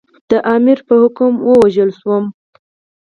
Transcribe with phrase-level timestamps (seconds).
[0.29, 2.23] د امیر په حکم ووژل شوم.